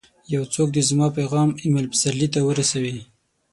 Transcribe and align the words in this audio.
یو 0.33 0.43
څوک 0.53 0.67
دي 0.75 0.81
زما 0.89 1.07
پیغام 1.17 1.49
اېمل 1.61 1.85
پسرلي 1.93 2.27
ته 2.33 2.39
ورسوي! 2.47 2.95